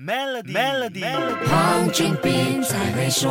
[0.00, 1.02] Melody，Melody，
[1.48, 3.28] 黄俊斌才会说。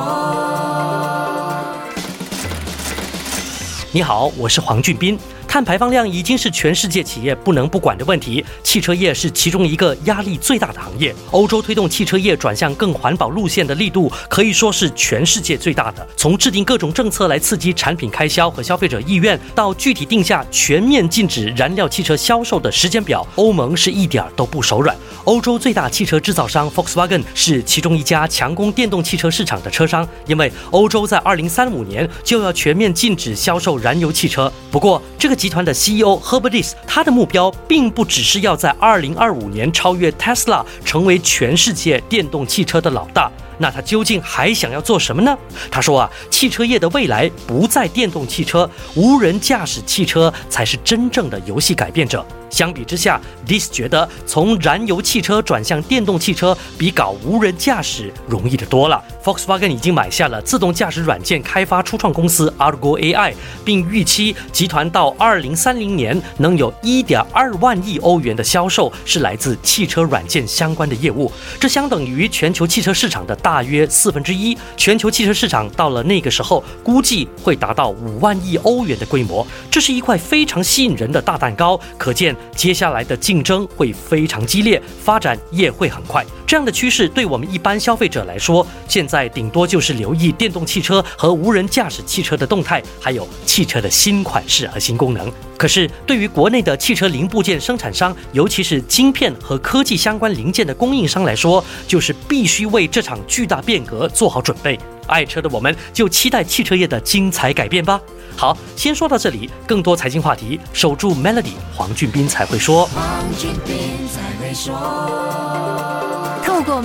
[3.94, 5.18] 你好，我是黄俊斌。
[5.48, 11.16] 碳排放量已经是全世界企业不能不管的问题，汽车业是其中一个压力最大的行业。
[11.32, 16.06] 欧洲推动汽车业转向更环保路线的力度可以说是全世界最大的。
[16.18, 24.96] 从制定各种政策来刺激产品开销和消费者意愿，到具体定下全面禁止燃料汽车销售的时间表，欧盟是一点儿都不手软。
[25.24, 34.52] 欧洲最大汽车制造商 Volkswagen 是其中一家强攻电动汽车市场的车商，因为欧洲在二零三五年就要全面禁止销售燃油汽车。
[34.70, 43.32] 不过，这个集团的 CEO Herbertis，他的目标并不只是要在二零二五年超越 Tesla，成为全世界电动汽车的老大。
[43.58, 45.38] 那他究竟还想要做什么呢？
[45.72, 52.26] 他说啊，汽车业的未来不在电动汽车，无人驾驶汽车才是真正的游戏改变者。
[52.50, 59.04] 相比之下，This 觉得从燃油汽车转向电动汽车比搞无人驾驶容易的多了。
[59.22, 63.34] Foxwagen 已经买下了自动驾驶软件开发初创公司 Argo AI，
[63.66, 74.58] 并预期集团到2030年能有1.2万亿欧元的销售是来自汽车软件相关的业务，这相等于全球汽车市场的大约四分之一。
[74.76, 81.80] 全球汽车市场到了那个时候，估计会达到五万亿欧元的规模，这是一块非常吸引人的大蛋糕。
[81.98, 82.36] 可见。
[82.54, 86.26] 接下来的竞争会非常激烈，发展也会很快。
[86.48, 95.30] 这样的趋势对我们一般消费者来说，现在顶多就是留意电动汽车和无人驾驶汽车的动态，还有汽车的新款式和新功能。
[95.58, 104.80] 可是，对于国内的汽车零部件生产商，尤其是晶片和科技相关零件的供应商来说，就是必须为这场巨大变革做好准备。
[105.06, 108.00] 爱车的我们，就期待汽车业的精彩改变吧。
[108.38, 109.50] 好，先说到这里。
[109.66, 112.86] 更多财经话题，守住 Melody，黄俊斌才会说。
[112.86, 113.76] 黄俊斌
[114.08, 115.97] 才会说。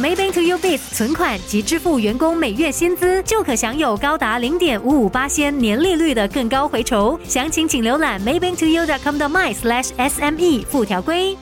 [0.02, 7.16] Maybank to YouBiz 存款及支付员工每月薪资，就可享有高达零点五五八仙年利率的更高回酬。
[7.22, 11.38] 详情请浏览 maybanktoyou.com 的 my/sme 附条规。